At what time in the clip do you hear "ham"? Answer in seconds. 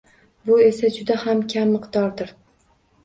1.25-1.45